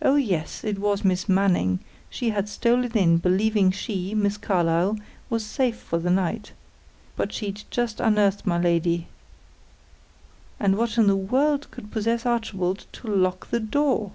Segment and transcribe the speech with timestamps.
[0.00, 4.96] Oh, yes; it was Miss Manning; she had stolen in; believing she, Miss Carlyle,
[5.28, 6.52] was safe for the night;
[7.16, 9.08] but she'd just unearth my lady.
[10.60, 14.12] And what in the world could possess Archibald to lock the door!